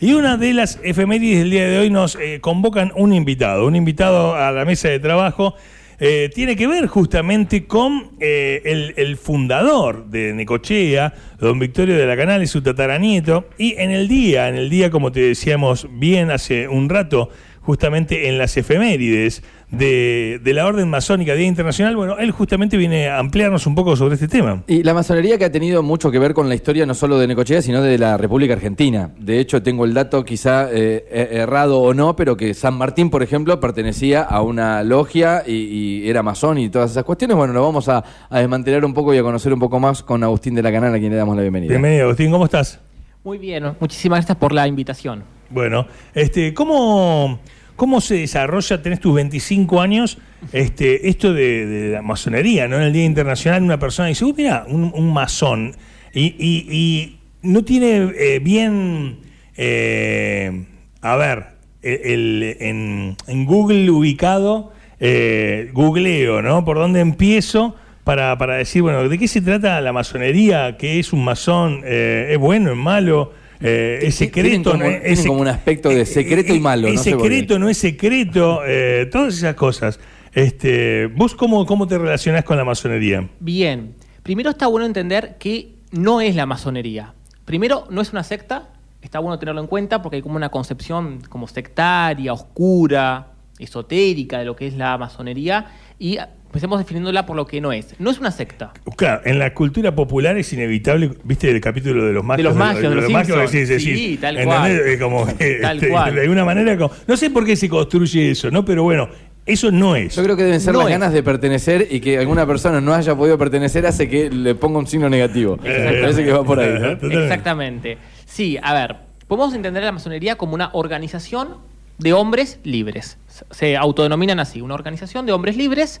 [0.00, 3.74] Y una de las efemérides del día de hoy nos eh, convocan un invitado, un
[3.74, 5.56] invitado a la mesa de trabajo.
[5.98, 12.06] eh, tiene que ver justamente con eh, el, el fundador de Necochea, don Victorio de
[12.06, 13.48] la Canal y su tataranieto.
[13.58, 17.30] Y en el día, en el día, como te decíamos bien hace un rato,
[17.68, 23.08] justamente en las efemérides de, de la Orden Masónica Día Internacional, bueno, él justamente viene
[23.08, 24.62] a ampliarnos un poco sobre este tema.
[24.66, 27.26] Y la masonería que ha tenido mucho que ver con la historia no solo de
[27.26, 29.10] Necochea, sino de la República Argentina.
[29.18, 33.10] De hecho, tengo el dato quizá eh, eh, errado o no, pero que San Martín,
[33.10, 37.36] por ejemplo, pertenecía a una logia y, y era masón y todas esas cuestiones.
[37.36, 40.24] Bueno, lo vamos a, a desmantelar un poco y a conocer un poco más con
[40.24, 41.68] Agustín de la Canal, a quien le damos la bienvenida.
[41.68, 42.80] Bienvenido, Agustín, ¿cómo estás?
[43.24, 45.22] Muy bien, muchísimas gracias por la invitación.
[45.50, 47.40] Bueno, este, ¿cómo,
[47.78, 50.18] cómo se desarrolla, tenés tus 25 años,
[50.52, 52.76] este, esto de, la masonería, ¿no?
[52.76, 55.74] En el Día Internacional una persona dice, uy, mira, un, un masón,
[56.12, 59.18] y, y- y no tiene eh, bien,
[59.56, 60.64] eh,
[61.00, 61.44] a ver,
[61.82, 66.64] en Google ubicado, eh, googleo, ¿no?
[66.64, 67.76] ¿Por dónde empiezo?
[68.02, 70.76] Para, para decir, bueno, ¿de qué se trata la masonería?
[70.78, 71.82] ¿Qué es un masón?
[71.84, 72.70] Eh, ¿Es bueno?
[72.72, 73.32] ¿Es malo?
[73.60, 74.70] Eh, ¿Es Tienen secreto?
[74.72, 77.28] como- no es- tienen como un aspecto de secreto y malo, ¿Es no por qué.
[77.34, 77.58] secreto?
[77.58, 78.60] ¿No es secreto?
[78.66, 79.98] Eh, todas esas cosas.
[80.32, 83.28] Este, ¿Vos cómo, cómo te relacionás con la masonería?
[83.40, 87.14] Bien, primero está bueno entender que no es la masonería.
[87.44, 88.68] Primero, no es una secta,
[89.02, 93.28] está bueno tenerlo en cuenta porque hay como una concepción como sectaria, oscura,
[93.58, 95.66] esotérica de lo que es la masonería
[95.98, 97.94] y empecemos definiéndola por lo que no es.
[97.98, 98.72] No es una secta.
[98.96, 102.44] Claro, en la cultura popular es inevitable, ¿viste el capítulo de los magios?
[102.48, 104.16] los magios, de los magios, sí, sí, Sí, sí.
[104.20, 104.80] tal ¿Entendés?
[104.82, 104.98] cual.
[105.00, 105.26] Como
[105.60, 106.14] Tal este, cual.
[106.14, 108.64] De alguna manera, como- no sé por qué se construye eso, ¿no?
[108.64, 109.08] Pero bueno,
[109.44, 110.14] eso no es.
[110.14, 110.92] Yo creo que deben ser No las es.
[110.92, 114.78] ganas de pertenecer y que alguna persona no haya podido pertenecer hace que le ponga
[114.78, 115.56] un signo negativo.
[115.62, 116.78] Parece que va por ahí.
[117.00, 117.08] ¿no?
[117.22, 117.98] Exactamente.
[118.26, 118.96] Sí, a ver,
[119.26, 121.56] podemos entender a la masonería como una organización
[121.98, 123.18] de hombres libres.
[123.50, 126.00] Se autodenominan así, una organización de hombres libres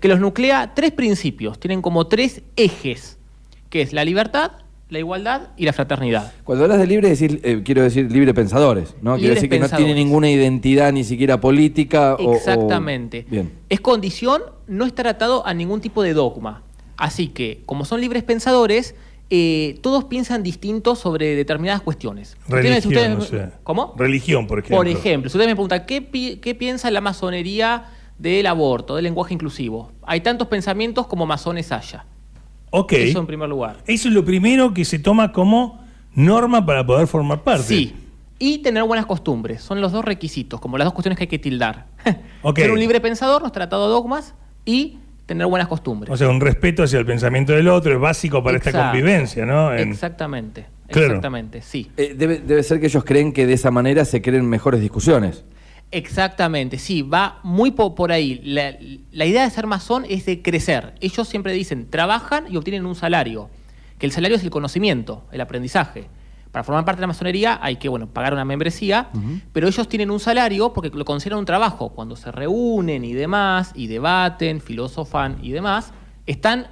[0.00, 3.18] que los nuclea tres principios, tienen como tres ejes,
[3.70, 4.52] que es la libertad,
[4.90, 6.32] la igualdad y la fraternidad.
[6.44, 9.16] Cuando hablas de libre, decir, eh, quiero decir libre pensadores, ¿no?
[9.18, 13.26] Quiero decir que no tiene ninguna identidad ni siquiera política o- o- Exactamente.
[13.28, 13.52] Bien.
[13.68, 16.62] Es condición no estar atado a ningún tipo de dogma.
[16.96, 18.94] Así que, como son libres pensadores,
[19.30, 22.36] eh, todos piensan distintos sobre determinadas cuestiones.
[22.48, 22.78] Religión,
[23.12, 23.52] ustedes- o sea.
[23.62, 23.94] ¿Cómo?
[23.96, 24.76] Religión, por ejemplo.
[24.78, 27.84] Por ejemplo, si ustedes me preguntan, ¿qué, pi- qué piensa la masonería
[28.18, 29.92] del aborto, del lenguaje inclusivo?
[30.04, 32.06] Hay tantos pensamientos como masones haya.
[32.70, 32.92] Ok.
[32.94, 33.76] Eso en primer lugar.
[33.86, 35.84] Eso es lo primero que se toma como
[36.14, 37.64] norma para poder formar parte.
[37.64, 37.94] Sí.
[38.38, 39.62] Y tener buenas costumbres.
[39.62, 41.86] Son los dos requisitos, como las dos cuestiones que hay que tildar.
[42.42, 42.58] Ok.
[42.60, 44.34] Ser un libre pensador, atado a dogmas,
[44.64, 46.10] y tener buenas costumbres.
[46.12, 49.72] O sea, un respeto hacia el pensamiento del otro es básico para esta convivencia, ¿no?
[49.72, 50.66] En- Exactamente.
[50.88, 51.06] Claro.
[51.08, 51.90] Exactamente, sí.
[51.98, 55.44] Eh, debe, debe ser que ellos creen que de esa manera se creen mejores discusiones.
[55.90, 58.40] Exactamente, sí, va muy po- por ahí.
[58.44, 58.74] La,
[59.12, 60.94] la idea de ser masón es de crecer.
[61.00, 63.50] Ellos siempre dicen, trabajan y obtienen un salario,
[63.98, 66.06] que el salario es el conocimiento, el aprendizaje.
[66.52, 69.08] Para formar parte de la masonería hay que bueno, pagar una membresía,
[69.52, 71.90] pero ellos tienen un salario porque lo consideran un trabajo.
[71.90, 75.92] Cuando se reúnen y demás, y debaten, filosofan y demás,
[76.26, 76.68] están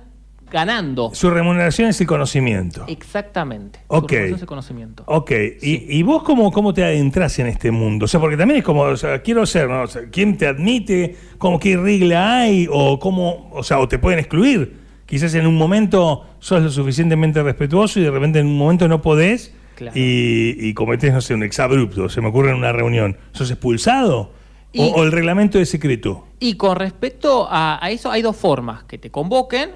[0.50, 1.10] ganando.
[1.12, 2.84] Su remuneración es el conocimiento.
[2.88, 3.80] Exactamente.
[3.88, 4.10] Su Ok.
[4.10, 5.02] remuneración es el conocimiento.
[5.06, 8.04] Ok, ¿Y, y vos cómo, cómo te adentras en este mundo?
[8.04, 9.82] O sea, porque también es como, o sea, quiero ser, ¿no?
[9.82, 11.16] O sea, ¿quién te admite?
[11.38, 12.68] ¿Cómo qué regla hay?
[12.70, 14.86] O cómo, o sea, o te pueden excluir.
[15.04, 19.02] Quizás en un momento sos lo suficientemente respetuoso y de repente en un momento no
[19.02, 19.96] podés Claro.
[19.96, 23.16] y, y cometés, no sé, un exabrupto, se me ocurre en una reunión.
[23.32, 24.32] ¿Sos expulsado?
[24.72, 26.26] Y- O, o el reglamento es secreto?
[26.40, 29.70] Y con respecto a, a eso, hay dos formas, que te convoquen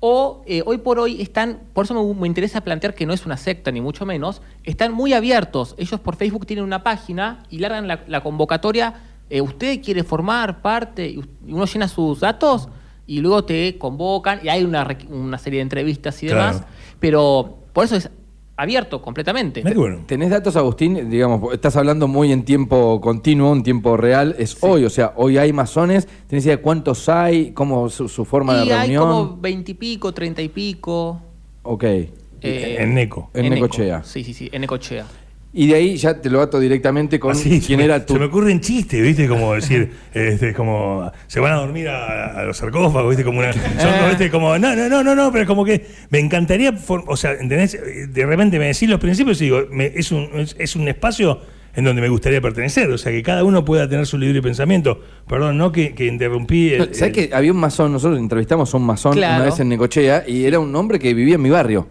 [0.00, 3.24] o eh, hoy por hoy están, por eso me, me interesa plantear que no es
[3.24, 5.76] una secta ni mucho menos, están muy abiertos.
[5.78, 8.94] Ellos por Facebook tienen una página y largan la, la convocatoria,
[9.30, 12.68] eh, usted quiere formar parte, y uno llena sus datos
[13.06, 16.40] y luego te convocan y hay una, una serie de entrevistas y Claro.
[16.58, 16.66] demás,
[16.98, 18.10] pero por eso es
[18.56, 19.62] abierto completamente.
[19.74, 20.04] Bueno.
[20.06, 21.10] ¿Tenés datos, Agustín?
[21.10, 24.34] Digamos, estás hablando muy en tiempo continuo, en tiempo real.
[24.38, 26.06] Es hoy, o sea, hoy hay masones.
[26.26, 27.52] ¿Tenés idea de cuántos hay?
[27.52, 29.08] ¿Cómo su, su forma y de hay reunión?
[29.08, 31.20] como veintipico, treinta y pico.
[31.62, 31.84] Ok.
[31.84, 33.30] eh, en Neco.
[33.34, 33.54] En Eco.
[33.54, 34.02] Necochea.
[34.04, 35.06] Sí, sí, sí, en Necochea.
[35.54, 38.14] Y de ahí ya te lo ato directamente con Así, quién me- era tu...
[38.14, 39.28] Se me ocurren chistes, ¿viste?
[39.28, 43.22] Como decir, este, como se van a dormir a, a los sarcófagos, ¿viste?
[43.22, 43.52] Como una.
[43.52, 43.62] Son,
[43.92, 44.30] como, ¿viste?
[44.30, 46.72] como, no, no, no, no, no, pero es como que me encantaría.
[46.88, 47.78] o sea, ¿entendés?
[48.08, 51.40] De repente me decís los principios y digo, me- es, un, es, es un espacio
[51.74, 52.90] en donde me gustaría pertenecer.
[52.90, 55.00] O sea, que cada uno pueda tener su libre pensamiento.
[55.28, 55.70] Perdón, ¿no?
[55.70, 56.70] Que, que interrumpí.
[56.72, 57.92] el- ¿Sabes el- que había un masón?
[57.92, 59.36] Nosotros entrevistamos a un masón Claro.
[59.42, 61.88] una vez en Necochea y era un hombre que vivía en mi barrio.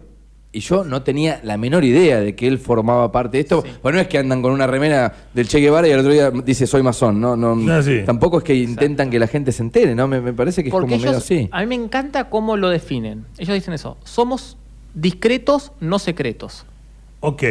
[0.54, 3.64] Y yo no tenía la menor idea de que él formaba parte de esto.
[3.82, 6.30] Bueno, no es que andan con una remera del Che Guevara y al otro día
[6.30, 7.18] dice soy masón.
[7.22, 8.00] No, no, Ah, sí.
[8.04, 10.06] Tampoco es que intentan que la gente se entere, ¿no?
[10.08, 11.48] Me, me parece que es como medio así.
[11.50, 13.24] a mí me encanta cómo lo definen.
[13.38, 14.58] Ellos dicen eso, somos
[14.92, 16.66] discretos, no secretos.
[17.20, 17.42] Ok.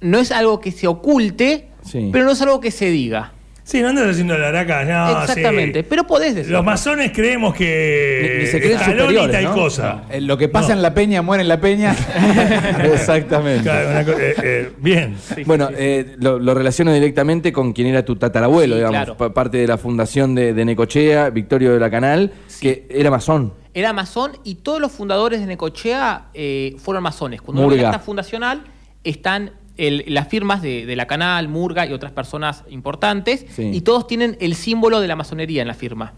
[0.00, 2.10] No es algo que se oculte, Sí.
[2.12, 3.32] pero no es algo que se diga.
[3.68, 5.86] Sí, no andas haciendo la araca, no, Exactamente, sí.
[5.90, 6.58] pero podés decirlo.
[6.58, 9.54] Los masones creemos que Ni- ni se creen superiores, tal ¿no?
[9.54, 10.02] cosa.
[10.08, 10.74] Eh, Lo que pasa No.
[10.74, 11.92] en la peña muere en la peña.
[12.84, 13.62] Exactamente.
[13.64, 15.16] Claro, una eh, eh, bien.
[15.46, 19.34] bueno, eh, lo, lo relaciono directamente con quien era tu tatarabuelo, Sí, digamos, claro.
[19.34, 23.52] parte de la fundación de, de Necochea, Victorio de la Canal, que era masón.
[23.74, 27.42] Era masón y todos los fundadores de Necochea eh, fueron masones.
[27.42, 27.82] Cuando Murga.
[27.82, 28.62] la acta fundacional
[29.04, 33.70] están el- las firmas de, de la Canal, Murga y otras personas importantes Sí.
[33.72, 36.12] y todos tienen el símbolo de la masonería en la firma.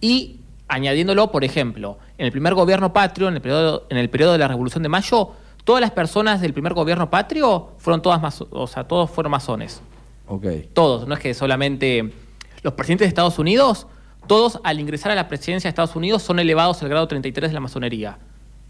[0.00, 0.36] Y
[0.68, 4.38] añadiéndolo, por ejemplo, en el primer gobierno patrio, en el periodo, en el periodo de
[4.38, 5.30] la Revolución de Mayo,
[5.64, 9.82] todas las personas del primer gobierno patrio fueron todas o sea, todos fueron masones.
[10.74, 12.12] Todos, no es que solamente
[12.62, 13.88] los presidentes de Estados Unidos,
[14.28, 17.54] todos al ingresar a la presidencia de Estados Unidos son elevados al grado 33 de
[17.54, 18.16] la masonería.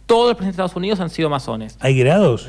[0.06, 1.76] Todos los presidentes de Estados Unidos han sido masones.
[1.80, 2.48] ¿Hay grados?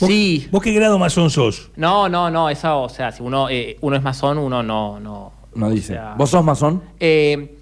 [0.00, 0.48] ¿Vos- Sí.
[0.50, 1.70] ¿Vos qué grado masón sos?
[1.76, 5.32] No, no, no, eso, o sea, si uno, eh, uno es masón, uno no, no.
[5.54, 5.94] No dice.
[5.94, 6.82] sea, ¿Vos sos masón?
[6.98, 7.58] eh,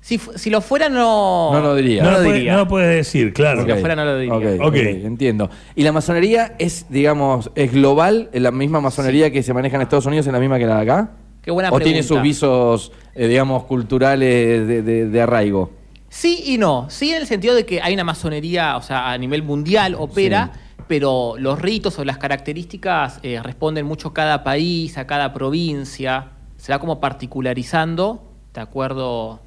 [0.00, 1.50] si, si lo fuera, no.
[1.52, 2.02] No lo diría.
[2.02, 2.52] No, lo lo puede- diría.
[2.52, 3.62] no lo puedes decir, claro.
[3.62, 4.34] Si lo fuera, no lo diría.
[4.34, 4.66] Ok, Ok.
[4.68, 5.48] ok, entiendo.
[5.76, 8.28] ¿Y la masonería es, digamos, es global?
[8.32, 10.76] ¿Es la misma masonería que se maneja en Estados Unidos es la misma que la
[10.76, 11.10] de acá?
[11.40, 15.70] Qué buena ¿O tiene sus visos, eh, digamos, culturales de, de- de arraigo?
[16.08, 16.86] Sí y no.
[16.90, 20.52] Sí en el sentido de que hay una masonería, o sea, a nivel mundial opera,
[20.92, 26.26] pero los ritos o las características eh, responden mucho a cada país, a cada provincia.
[26.58, 28.22] Se va como particularizando
[28.52, 29.40] de acuerdo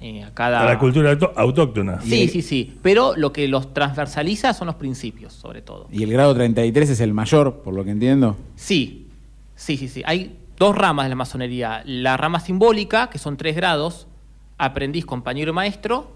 [0.00, 0.62] eh, a cada...
[0.62, 2.00] A la cultura auto- autóctona.
[2.00, 2.78] Sí, sí, sí.
[2.82, 5.88] Pero lo que los transversaliza son los principios, sobre todo.
[5.92, 8.34] y el grado 33 es el mayor, por lo que entiendo.
[8.56, 9.08] Sí,
[9.56, 10.02] sí, sí, sí.
[10.06, 11.82] Hay dos ramas de la masonería.
[11.84, 14.06] La rama simbólica, que son tres grados,
[14.56, 16.10] aprendiz, compañero y maestro,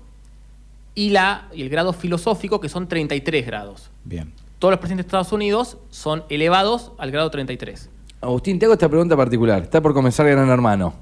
[0.94, 3.90] y, la, y el grado filosófico, que son 33 grados.
[4.04, 4.32] Bien.
[4.62, 7.90] Todos los presidentes de Estados Unidos son elevados al grado 33.
[8.20, 9.60] Agustín, te hago esta pregunta particular.
[9.60, 10.94] Está por comenzar Gran Hermano.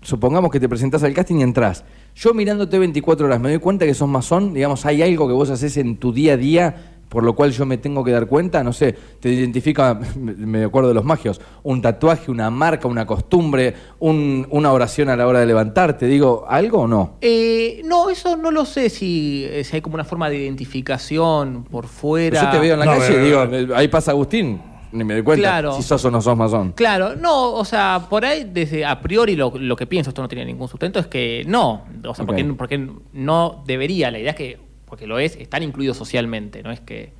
[0.00, 1.84] Supongamos que te presentás al casting y entras.
[2.14, 4.54] Yo mirándote 24 horas me doy cuenta que sos masón.
[4.54, 7.64] Digamos, ¿hay algo que vos haces en tu día a día por lo cual yo
[7.66, 8.62] me tengo que dar cuenta?
[8.64, 13.74] No sé, te identifica, me- acuerdo de los magios, un tatuaje, una marca, una costumbre,
[14.00, 16.06] un- una oración a la hora de levantarte.
[16.06, 17.14] Digo, ¿algo o no?
[17.20, 21.64] Eh, no, eso no lo sé si, eh, si hay como una forma de identificación
[21.70, 22.42] por fuera.
[22.44, 24.60] Yo te veo en la No, calle y digo, ahí pasa Agustín.
[24.92, 25.72] Ni me doy cuenta Claro.
[25.72, 26.72] si sos o no sos masón.
[26.72, 30.28] Claro, no, o sea, por ahí desde a priori lo, lo que pienso, esto no
[30.28, 32.28] tiene ningún sustento, es que no, o sea, Ok.
[32.28, 36.70] porque, porque no debería, la idea es que, porque lo es, están incluidos socialmente, no
[36.72, 37.12] es que,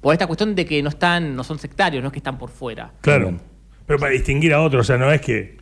[0.00, 2.50] por esta cuestión de que no están, no son sectarios, no es que están por
[2.50, 2.92] fuera.
[3.00, 3.38] Claro.
[3.86, 5.56] Pero para distinguir a otros, o sea, no es que.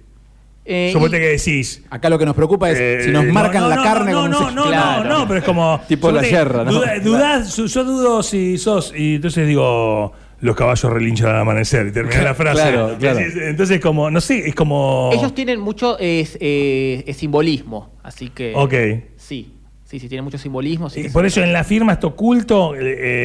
[0.65, 1.83] Eh, Suponte que decís.
[1.91, 4.13] Acá lo que nos preocupa es eh, si nos no, marcan no, la no, carne
[4.13, 5.05] No, no, no, Claro.
[5.09, 5.81] no, no, pero es como.
[5.89, 6.73] Tipo la yerra, ¿no?
[6.73, 8.93] duda- dudás, yo, yo dudo si sos.
[8.97, 10.13] Y entonces digo.
[10.43, 12.63] Los caballos relinchan al amanecer y termina la frase.
[12.63, 13.19] Claro, claro.
[13.21, 15.11] Entonces, como, no sé, es como.
[15.13, 18.55] Ellos tienen mucho es, eh, es simbolismo, así que...
[18.57, 18.73] Ok.
[19.19, 19.53] Sí,
[19.91, 20.89] sí, sí, tiene mucho simbolismo.
[20.89, 22.79] sí por eso en la firma está oculto, eh,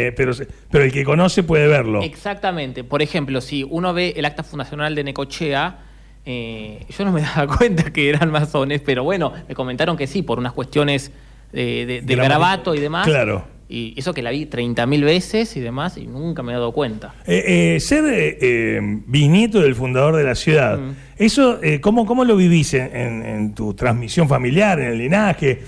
[0.08, 0.34] eh, pero,
[0.72, 2.02] pero el que conoce puede verlo.
[2.02, 2.84] Exactamente.
[2.84, 5.80] Por ejemplo, si uno ve el acta fundacional de Necochea,
[6.26, 10.24] eh, yo no me daba cuenta que eran masones, pero bueno, me comentaron que sí,
[10.24, 11.12] por unas cuestiones
[11.54, 13.06] de, de, garabato y demás.
[13.06, 13.46] Claro.
[13.70, 17.14] Y eso que la vi 30.000 veces y demás, y nunca me he dado cuenta.
[17.26, 18.04] Eh, ser
[19.08, 20.96] bisnieto del fundador de la ciudad, Mm.
[21.18, 25.62] eso, ¿cómo, ¿cómo lo vivís en, en- en tu transmisión familiar, en el linaje?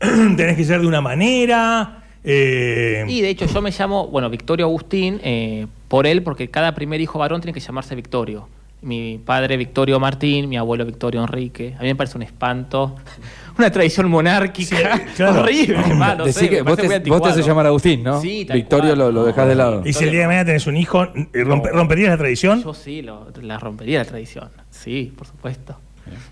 [0.36, 2.02] ¿Tenés que ser de una manera?
[2.24, 6.74] Eh, Y de hecho yo me llamo, bueno, Victorio Agustín, eh, por él, porque cada
[6.74, 8.48] primer hijo varón tiene que llamarse Victorio.
[8.82, 11.74] Mi padre Victorio Martín, mi abuelo Victorio Enrique.
[11.78, 12.94] A mí me parece un espanto,
[13.58, 15.42] una tradición monárquica Sí, claro.
[15.42, 15.76] horrible.
[15.98, 18.20] va, no Decí sé, que me vos te, vos te haces llamar Agustín, ¿no?
[18.20, 18.98] Sí, tal Victorio cual.
[18.98, 19.82] lo, lo dejás de lado.
[19.84, 22.62] y si el día de mañana tenés un hijo, eh, rompe- ¿romperías la tradición?
[22.62, 24.50] Yo sí, lo- la rompería la tradición.
[24.70, 25.78] Sí, por supuesto.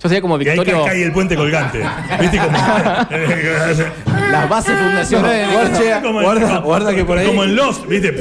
[0.02, 0.84] Yo sería como Y ahí Victorio.
[0.84, 1.80] ca- cae el puente colgante.
[2.20, 2.58] ¿Viste cómo?
[4.30, 6.00] Las bases fundacionales de.
[6.02, 8.14] Como- Guarda, como- guarda que por ahí- Como en Lost, ¿viste?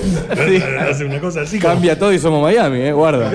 [0.90, 1.60] Hace una cosa así.
[1.60, 2.92] como- Cambia todo y somos Miami, ¿eh?
[2.94, 3.30] Guarda.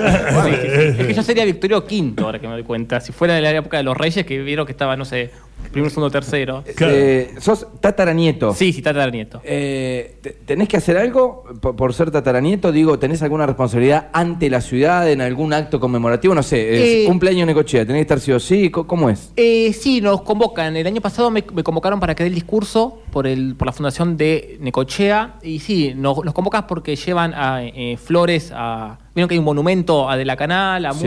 [0.45, 1.01] Sí, sí, sí.
[1.01, 3.01] Es que yo sería Victorio V, ahora que me doy cuenta.
[3.01, 5.31] Si fuera de la época de los reyes, que vieron que estaba, no sé,
[5.73, 6.65] Primero, segundo, tercero.
[6.75, 6.95] Claro.
[6.97, 8.55] Eh, sos tataranieto.
[8.55, 9.43] Sí, sí, tataranieto.
[9.45, 12.73] Eh, te- ¿Tenés que hacer algo por, por ser tataranieto?
[12.73, 16.35] Digo, ¿tenés alguna responsabilidad ante la ciudad en algún acto conmemorativo?
[16.35, 18.71] No sé, es Eh, cumpleaños de Necochea, ¿tenés que estar sí o sí?
[18.71, 19.33] ¿Cómo es?
[19.37, 20.75] Eh, sí, nos convocan.
[20.75, 23.73] El año pasado me, me convocaron para que dé el discurso por, el, por la
[23.73, 25.35] fundación de Necochea.
[25.43, 28.99] Y sí, nos, nos convocan porque llevan a, eh, flores a.
[29.15, 31.07] Vieron que hay un monumento a De la Canal, a Sí.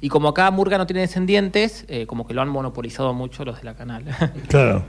[0.00, 3.58] Y como acá Murga no tiene descendientes, eh, como que lo han monopolizado mucho los
[3.58, 4.04] de la Canal.
[4.48, 4.84] Claro.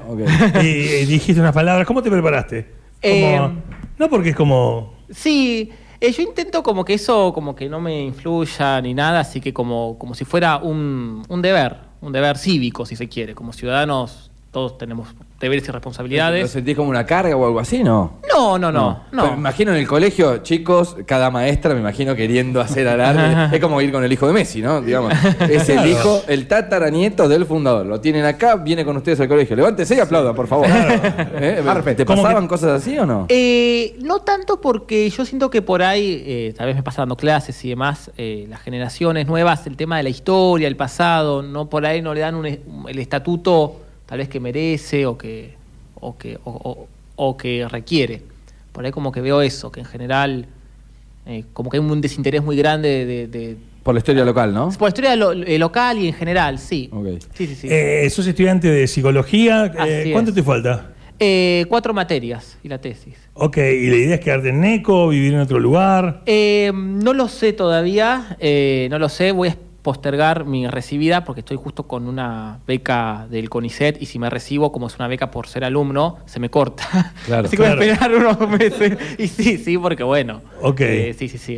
[0.61, 1.87] Y, y dijiste unas palabras.
[1.87, 2.63] ¿Cómo te preparaste?
[2.63, 3.49] Como- Eh,
[3.97, 4.93] no porque es como.
[5.09, 9.41] Sí, eh, yo intento como que eso como que no me influya ni nada, así
[9.41, 13.33] que como, como si fuera un, un deber, un deber cívico, si se quiere.
[13.35, 16.49] Como ciudadanos todos tenemos deberes y ¿Lo responsabilidades.
[16.49, 18.19] sentís como una carga o algo así, no?
[18.35, 22.87] No, no, no, me imagino en el colegio, chicos, cada maestra me imagino queriendo hacer
[22.87, 23.55] alarde.
[23.55, 24.81] es como ir con el hijo de Messi, ¿no?
[24.81, 25.13] Digamos.
[25.49, 27.85] Es el hijo, el tataranieto del fundador.
[27.85, 29.55] Lo tienen acá, viene con ustedes al colegio.
[29.55, 30.67] Levántese y aplaudan, por favor.
[30.69, 31.63] ¿Eh?
[31.95, 33.25] ¿Te ¿Cómo pasaban que- cosas así o no?
[33.29, 37.15] Eh, no tanto porque yo siento que por ahí, eh, tal vez me pasa dando
[37.15, 41.69] clases y demás, eh, las generaciones nuevas, el tema de la historia, el pasado, no
[41.69, 45.53] por ahí no le dan un el estatuto tal vez que merece o que,
[46.01, 48.23] o que, o, o- o que requiere.
[48.71, 50.47] Por ahí como que veo eso, que en general
[51.27, 54.69] eh, como que hay un desinterés muy grande de, de- Por la historia local, ¿no?
[54.71, 56.89] por la historia lo- eh, local y en general, sí.
[56.91, 57.07] Ok.
[57.35, 57.67] Sí, sí, sí.
[57.69, 59.71] Eh, sos estudiante de psicología.
[59.85, 60.35] eh, ¿Cuánto es.
[60.35, 60.93] te falta?
[61.19, 63.13] Eh, cuatro materias y la tesis.
[63.35, 66.23] Ok, y la idea es quedarte en Neco, vivir en otro lugar.
[66.25, 69.51] Eh, no lo sé todavía, eh, no lo sé, voy a
[69.81, 74.71] postergar mi recibida porque estoy justo con una beca del CONICET y si me recibo,
[74.71, 77.13] como es una beca por ser alumno, se me corta.
[77.25, 77.47] Claro.
[77.47, 78.97] Así que voy a esperar unos meses.
[79.17, 80.41] Y sí, sí, porque bueno.
[80.61, 80.81] Ok.
[80.81, 81.53] Eh, sí, sí, sí.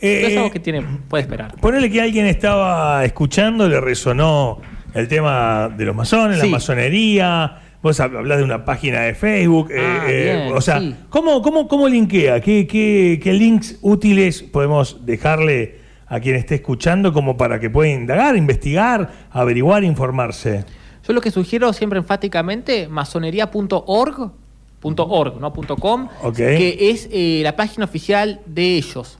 [0.00, 1.54] Eh, es algo que tiene, puede esperar.
[1.60, 4.60] Ponele que alguien estaba escuchando, le resonó
[4.92, 7.60] el tema de los masones, la masonería.
[7.82, 9.70] Vos hab- hablás de una página de Facebook.
[9.70, 10.94] eh, Ah, eh, bien, o sea, sí.
[11.10, 12.40] ¿cómo, cómo, cómo linkea?
[12.40, 15.80] ¿Qué, qué, qué links útiles podemos dejarle
[16.14, 20.64] a quien esté escuchando como para que pueda indagar, investigar, averiguar, informarse?
[21.04, 24.30] Yo lo que sugiero siempre enfáticamente, masonería.org,
[24.78, 29.18] punto .org, no punto .com, que es eh, la página oficial de ellos.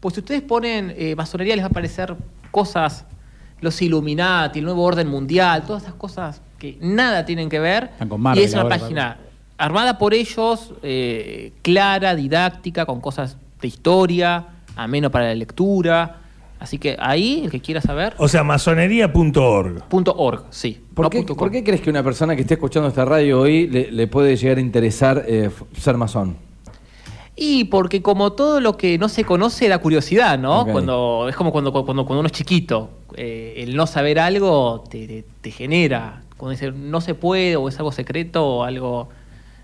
[0.00, 2.16] Pues si ustedes ponen eh, masonería les va a aparecer
[2.50, 3.04] cosas,
[3.60, 7.84] los Illuminati, el nuevo orden mundial, todas esas cosas que nada tienen que ver.
[7.84, 9.16] Están con y es una ahora, página
[9.58, 14.44] armada por ellos, eh, clara, didáctica, con cosas de historia,
[14.74, 16.21] ameno para la lectura.
[16.62, 19.82] Así que ahí, el que quiera saber, O sea, masonería.org.
[19.88, 20.78] punto .org, sí.
[20.94, 23.66] ¿Por, no qué, por qué crees que una persona que esté escuchando esta radio hoy
[23.66, 26.36] le, le puede llegar a interesar eh, ser masón?
[27.34, 30.66] Y porque como todo lo que no se conoce da curiosidad, ¿no?
[30.66, 35.06] Cuando es como cuando, cuando, cuando uno es chiquito, eh, el no saber algo te,
[35.08, 36.22] te- te genera.
[36.36, 39.08] Cuando dice no se puede o es algo secreto o algo.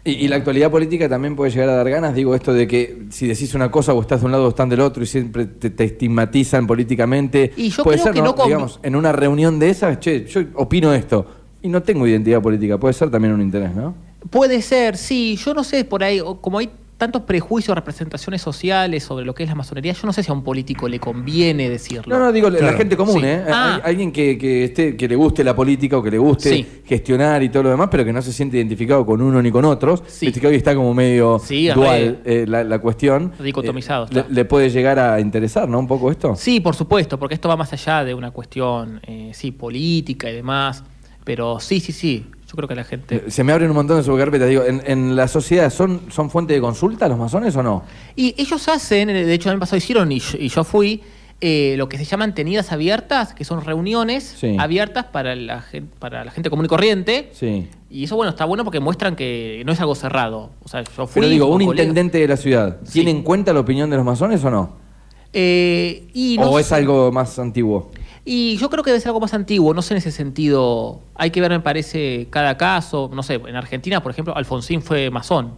[0.08, 3.02] Y, y la actualidad política también puede llegar a dar ganas, digo esto de que
[3.10, 5.44] si decís una cosa o estás de un lado o están del otro y siempre
[5.44, 7.52] te, te estigmatizan políticamente.
[7.58, 8.34] Y yo puede creo ser, que ¿no?
[8.34, 11.26] no Digamos, en una reunión de esas, che, yo opino esto
[11.60, 13.94] y no tengo identidad política, puede ser también un interés, ¿no?
[14.30, 15.38] Puede ser, sí.
[15.44, 19.48] Yo no sé por ahí, como hay tantos prejuicios, representaciones sociales sobre lo que es
[19.48, 22.18] la masonería, yo no sé si a un político le conviene decirlo.
[22.18, 23.26] No, no, digo la gente común, Sí.
[23.26, 23.44] ¿eh?
[23.48, 23.76] Ah.
[23.84, 26.66] Hay- Alguien que, que, esté, que le guste la política o que le guste Sí.
[26.84, 29.64] gestionar y todo lo demás, pero que no se siente identificado con uno ni con
[29.64, 30.02] otros.
[30.08, 30.26] Sí.
[30.26, 33.32] Viste que hoy está como medio Sí, dual eh, la, la cuestión.
[33.42, 35.78] Dicotomizado Eh, le puede llegar a interesar, ¿no?
[35.78, 36.34] Un poco esto.
[36.36, 40.34] Sí, por supuesto, porque esto va más allá de una cuestión, eh, sí, política y
[40.34, 40.82] demás.
[41.22, 42.26] Pero sí, sí, sí.
[42.48, 43.16] Yo creo que la gente.
[43.16, 44.48] Eh, Se me abren un montón de subcarpetas.
[44.48, 47.84] Digo, ¿en, en la sociedad son, son fuente de consulta los masones o no?
[48.16, 51.02] Y ellos hacen, eh, de hecho el año pasado hicieron y yo, y yo fui,
[51.42, 54.56] eh, lo que se llaman tenidas abiertas, que son reuniones Sí.
[54.58, 57.28] abiertas para la, gen- para la gente común y corriente.
[57.32, 57.68] Sí.
[57.90, 60.50] Y eso, bueno, está bueno porque muestran que no es algo cerrado.
[60.64, 61.20] O sea, yo fui...
[61.20, 62.92] Pero digo, un intendente de la ciudad, Sí.
[62.94, 64.76] ¿tiene en cuenta la opinión de los masones o no?
[65.32, 67.90] Eh, y, no ¿O es algo más antiguo?
[68.28, 71.00] Y yo creo que debe ser algo más antiguo, no sé en ese sentido.
[71.14, 73.10] Hay que ver, me parece, cada caso.
[73.12, 75.52] No sé, en Argentina, por ejemplo, Alfonsín fue masón.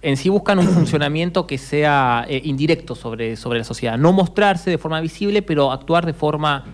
[0.00, 3.98] en sí buscan un funcionamiento que sea eh, indirecto sobre, sobre la sociedad.
[3.98, 6.64] No mostrarse de forma visible, pero actuar de forma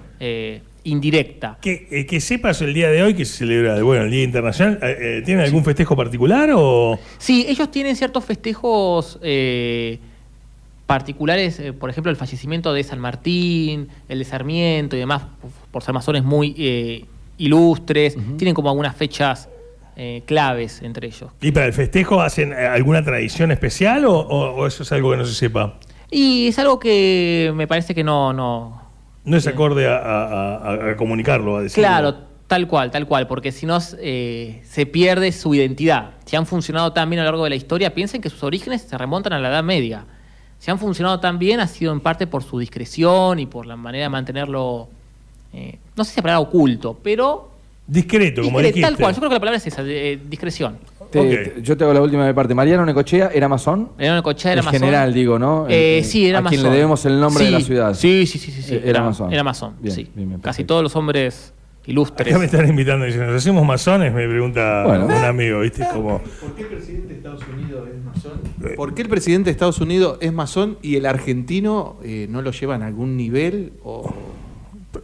[0.85, 1.59] indirecta.
[1.61, 4.79] Que, que sepas el día de hoy que se celebra, bueno, el Día Internacional,
[5.25, 6.99] ¿tienen algún festejo particular o...?
[7.19, 9.19] Sí, ellos tienen ciertos festejos
[10.87, 15.23] particulares, eh, por ejemplo, el fallecimiento de San Martín, el de Sarmiento y demás,
[15.71, 17.05] por- ser masones muy eh,
[17.39, 18.17] ilustres.
[18.37, 19.49] Tienen como algunas fechas
[19.97, 21.31] eh, claves entre ellos.
[21.41, 25.11] ¿Y para el festejo hacen eh, alguna tradición especial o, o- o eso es algo
[25.13, 25.75] que no se sepa?
[26.11, 28.33] Y es algo que me parece que no...
[28.33, 28.83] no
[29.25, 31.89] No es acorde a, a- a- a comunicarlo, a decirlo.
[31.89, 32.15] Claro,
[32.47, 36.11] tal cual, tal cual, porque si no eh, se pierde su identidad.
[36.27, 38.83] Si han funcionado tan bien a lo largo de la historia, piensen que sus orígenes
[38.83, 40.05] se remontan a la Edad Media.
[40.65, 43.77] Si han funcionado tan bien ha sido en parte por su discreción y por la
[43.77, 44.89] manera de mantenerlo,
[45.53, 47.51] eh, no sé si la palabra oculto, pero
[47.87, 48.81] Discreto, como discre- dijiste.
[48.81, 49.13] tal cual.
[49.13, 50.79] Yo creo que la palabra es esa, de- eh, discreción.
[51.11, 51.27] Te- Ok.
[51.57, 52.55] te- yo te hago la última de parte.
[52.55, 53.91] Mariano Necochea era masón.
[53.99, 54.81] Era una cochera, era En masón.
[54.81, 55.67] general, digo, ¿no?
[55.69, 56.57] Eh, En- sí, era a masón.
[56.59, 57.93] quien le debemos el nombre de la ciudad.
[57.93, 58.63] Sí, sí, sí, sí.
[58.63, 58.75] sí.
[58.77, 59.35] Eh, era masón.
[59.35, 60.09] Era masón, Bien, sí.
[60.15, 61.53] bien, bien, Casi todos los hombres
[61.87, 62.29] ilustres.
[62.29, 64.13] Acá me están invitando y dicen, ¿nos hacemos masones?
[64.13, 65.07] Me pregunta Bueno.
[65.07, 65.87] un amigo, ¿viste?
[65.93, 68.41] Como, ¿Por qué el presidente de Estados Unidos es masón?
[68.77, 72.51] ¿Por qué el presidente de Estados Unidos es masón y el argentino eh, no lo
[72.53, 73.73] lleva en algún nivel?
[73.85, 74.13] O,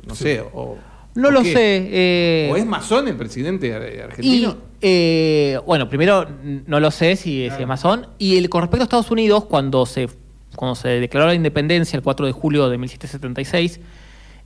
[0.07, 0.79] no sé, o,
[1.15, 1.53] No ¿por lo qué?
[1.53, 1.89] sé.
[1.91, 4.57] eh, ¿O es masón el presidente ar- Y, argentino?
[4.81, 6.27] eh, bueno, primero
[6.67, 8.07] no lo sé si, si es masón.
[8.19, 10.09] Y el, con respecto a Estados Unidos, cuando se,
[10.57, 13.81] cuando se declaró la independencia el 4 de julio de 1776,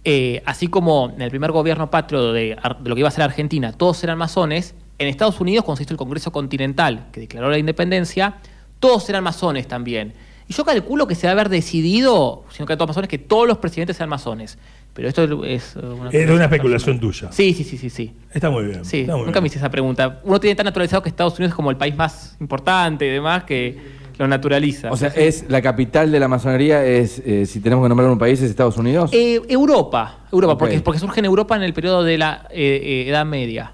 [0.04, 3.73] eh, así como en el primer gobierno patrio de, lo que iba a ser Argentina,
[3.73, 7.58] todos eran masones, en Estados Unidos, cuando se hizo el Congreso Continental, que declaró la
[7.58, 8.37] independencia,
[8.78, 10.12] todos eran masones también.
[10.46, 13.18] Y yo calculo que se va a haber decidido, si no que todos masones, que
[13.18, 14.58] todos los presidentes sean masones.
[14.92, 15.75] Pero esto es...
[15.75, 17.32] eh, una era una especulación tuya.
[17.32, 18.12] Sí, sí, sí, sí, sí.
[18.32, 18.84] Está muy bien.
[18.84, 20.20] Sí, está muy nunca me hice esa pregunta.
[20.23, 23.44] Uno tiene tan naturalizado que Estados Unidos es como el país más importante y demás
[23.44, 24.90] que lo naturaliza.
[24.90, 28.18] O sea, es la capital de la masonería es, eh, si tenemos que nombrar un
[28.18, 29.11] país, es Estados Unidos.
[29.12, 33.09] Eh, Europa, Europa, porque, porque surge en Europa en el periodo de la eh, eh,
[33.09, 33.73] Edad Media.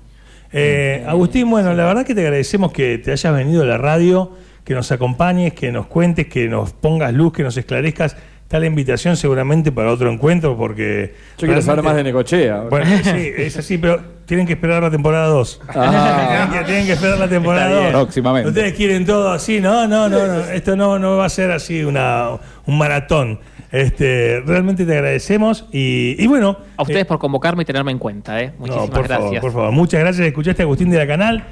[0.52, 4.32] Eh, Agustín, bueno, la verdad que te agradecemos que te hayas venido a la radio,
[4.64, 8.16] que nos acompañes, que nos cuentes, que nos pongas luz, que nos esclarezcas.
[8.50, 11.14] Está la invitación seguramente para otro encuentro porque...
[11.38, 12.62] Yo quiero saber más de Necochea.
[12.62, 15.61] Bueno, sí, es así, pero tienen que esperar la temporada 2.
[15.69, 16.49] Ah.
[16.50, 17.83] tienen, que, tienen que esperar la temporada Está 2.
[17.85, 17.92] bien.
[17.92, 18.49] Próximamente.
[18.49, 20.40] Ustedes quieren todo así, no, no, no, no.
[20.47, 23.38] Esto no, no va a ser así una, un maratón.
[23.71, 26.57] Este, realmente te agradecemos y, y bueno.
[26.76, 28.43] A ustedes eh, por convocarme y tenerme en cuenta.
[28.43, 28.49] ¿eh?
[28.58, 29.26] no, Muchísimas por gracias.
[29.26, 29.71] favor, por favor.
[29.71, 30.26] Muchas gracias.
[30.26, 31.45] Escuchaste a Agustín de la Canal.